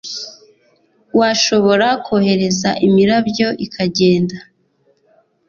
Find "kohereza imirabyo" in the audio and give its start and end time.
2.05-3.47